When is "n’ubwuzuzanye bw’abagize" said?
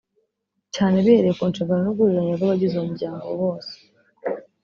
1.83-2.75